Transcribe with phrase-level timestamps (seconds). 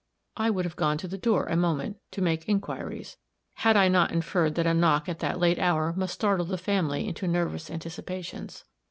[0.35, 3.17] I would have gone to the door a moment, to make inquiries,
[3.57, 7.07] had I not inferred that a knock at that late hour must startle the family
[7.07, 8.63] into nervous anticipations.